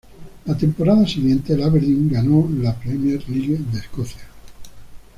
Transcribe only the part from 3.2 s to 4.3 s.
League de Escocia.